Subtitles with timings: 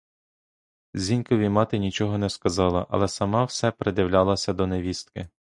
[0.93, 5.27] Зінькові мати нічого не сказала, але сама все придивлялася до невістки.